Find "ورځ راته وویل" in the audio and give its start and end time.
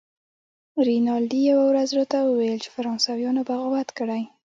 1.67-2.57